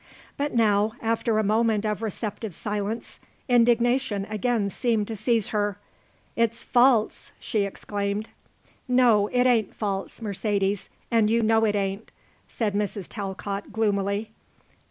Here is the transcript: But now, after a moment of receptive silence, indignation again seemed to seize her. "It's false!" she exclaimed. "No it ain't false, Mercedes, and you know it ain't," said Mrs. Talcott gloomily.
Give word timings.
But 0.35 0.55
now, 0.55 0.93
after 0.99 1.37
a 1.37 1.43
moment 1.43 1.85
of 1.85 2.01
receptive 2.01 2.55
silence, 2.55 3.19
indignation 3.47 4.25
again 4.31 4.71
seemed 4.71 5.07
to 5.09 5.15
seize 5.15 5.49
her. 5.49 5.77
"It's 6.35 6.63
false!" 6.63 7.31
she 7.39 7.65
exclaimed. 7.65 8.29
"No 8.87 9.27
it 9.27 9.45
ain't 9.45 9.75
false, 9.75 10.19
Mercedes, 10.19 10.89
and 11.11 11.29
you 11.29 11.43
know 11.43 11.65
it 11.65 11.75
ain't," 11.75 12.09
said 12.47 12.73
Mrs. 12.73 13.05
Talcott 13.07 13.71
gloomily. 13.71 14.31